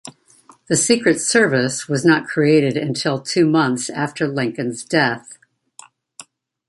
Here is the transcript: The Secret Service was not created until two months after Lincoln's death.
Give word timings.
The 0.67 0.75
Secret 0.77 1.21
Service 1.21 1.87
was 1.87 2.03
not 2.03 2.25
created 2.25 2.75
until 2.75 3.21
two 3.21 3.47
months 3.47 3.87
after 3.87 4.27
Lincoln's 4.27 4.83
death. 4.83 5.37